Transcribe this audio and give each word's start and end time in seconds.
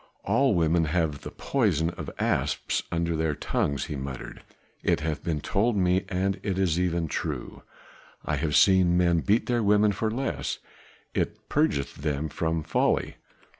"All 0.23 0.55
women 0.55 0.85
have 0.85 1.21
the 1.21 1.29
poison 1.29 1.91
of 1.91 2.09
asps 2.17 2.81
under 2.91 3.15
their 3.15 3.35
tongues," 3.35 3.85
he 3.85 3.95
muttered. 3.95 4.41
"It 4.81 5.01
hath 5.01 5.23
been 5.23 5.41
told 5.41 5.77
me, 5.77 6.05
and 6.09 6.39
it 6.41 6.57
is 6.57 6.79
even 6.79 7.07
true, 7.07 7.61
I 8.25 8.37
have 8.37 8.55
seen 8.55 8.97
men 8.97 9.19
beat 9.19 9.45
their 9.45 9.61
women 9.61 9.91
for 9.91 10.09
less; 10.09 10.57
it 11.13 11.47
purgeth 11.49 11.97
them 11.97 12.29
from 12.29 12.63
folly." 12.63 13.17